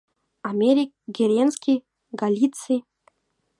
—Америк, 0.51 0.89
Керенски, 1.15 1.73
Галитси. 2.19 2.75